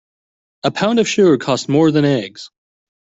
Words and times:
A 0.63 0.71
pound 0.71 0.97
of 0.97 1.07
sugar 1.07 1.37
costs 1.37 1.69
more 1.69 1.91
than 1.91 2.05
eggs. 2.05 2.49